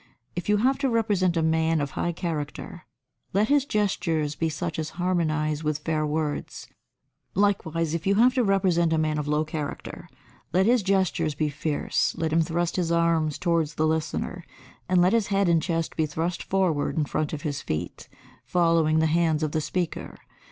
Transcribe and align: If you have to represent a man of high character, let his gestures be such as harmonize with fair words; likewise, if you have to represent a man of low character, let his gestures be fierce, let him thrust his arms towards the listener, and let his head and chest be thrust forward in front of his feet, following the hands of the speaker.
If 0.35 0.49
you 0.49 0.57
have 0.57 0.79
to 0.79 0.89
represent 0.89 1.37
a 1.37 1.43
man 1.43 1.79
of 1.79 1.91
high 1.91 2.11
character, 2.11 2.87
let 3.33 3.49
his 3.49 3.65
gestures 3.65 4.33
be 4.33 4.49
such 4.49 4.79
as 4.79 4.89
harmonize 4.97 5.63
with 5.63 5.77
fair 5.77 6.07
words; 6.07 6.67
likewise, 7.35 7.93
if 7.93 8.07
you 8.07 8.15
have 8.15 8.33
to 8.33 8.43
represent 8.43 8.93
a 8.93 8.97
man 8.97 9.19
of 9.19 9.27
low 9.27 9.45
character, 9.45 10.09
let 10.53 10.65
his 10.65 10.81
gestures 10.81 11.35
be 11.35 11.49
fierce, 11.49 12.15
let 12.17 12.33
him 12.33 12.41
thrust 12.41 12.77
his 12.77 12.91
arms 12.91 13.37
towards 13.37 13.75
the 13.75 13.85
listener, 13.85 14.43
and 14.89 15.03
let 15.03 15.13
his 15.13 15.27
head 15.27 15.47
and 15.47 15.61
chest 15.61 15.95
be 15.95 16.07
thrust 16.07 16.41
forward 16.41 16.97
in 16.97 17.05
front 17.05 17.31
of 17.31 17.43
his 17.43 17.61
feet, 17.61 18.09
following 18.43 18.97
the 18.97 19.05
hands 19.05 19.43
of 19.43 19.51
the 19.51 19.61
speaker. 19.61 20.17